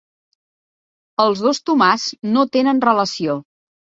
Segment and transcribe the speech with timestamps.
[1.25, 2.07] Els dos Tomàs
[2.37, 3.37] no tenen relació.